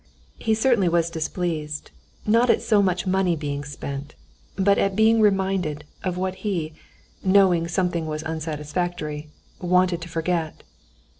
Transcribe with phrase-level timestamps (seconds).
[0.39, 1.91] He certainly was displeased
[2.25, 4.15] not at so much money being spent,
[4.55, 6.73] but at being reminded of what he,
[7.23, 9.29] knowing something was unsatisfactory,
[9.59, 10.63] wanted to forget.